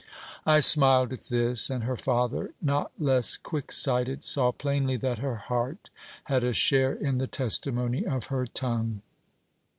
[0.47, 5.35] I smiled at this; and her father, not less quick sighted, saw plainly that her
[5.35, 5.91] heart
[6.23, 9.03] had a share in the testimony of her tongue.